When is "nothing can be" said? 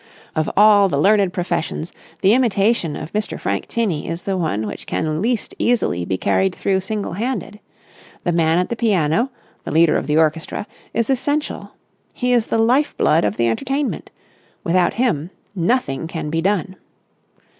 15.53-16.41